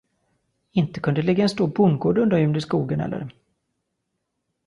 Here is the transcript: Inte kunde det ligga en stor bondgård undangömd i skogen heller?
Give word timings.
Inte 0.71 0.99
kunde 0.99 1.21
det 1.21 1.27
ligga 1.27 1.43
en 1.43 1.49
stor 1.49 1.67
bondgård 1.67 2.17
undangömd 2.17 2.57
i 2.57 2.61
skogen 2.61 2.99
heller? 2.99 3.33